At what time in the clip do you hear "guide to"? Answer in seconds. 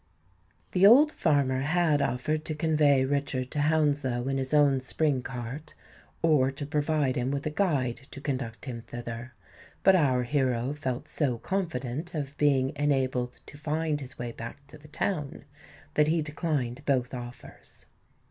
7.51-8.19